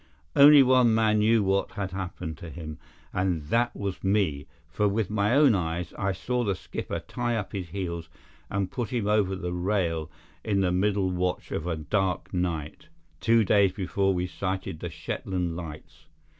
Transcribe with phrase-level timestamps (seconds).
[0.35, 2.79] Only one man knew what had happened to him,
[3.13, 7.51] and that was me, for, with my own eyes, I saw the skipper tip up
[7.51, 8.09] his heels
[8.49, 10.09] and put him over the rail
[10.43, 12.87] in the middle watch of a dark night,
[13.19, 16.07] two days before we sighted the Shetland Lights.